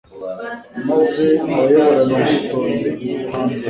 [0.87, 3.57] maze abayoborana ubwitonzi n’ubuhanga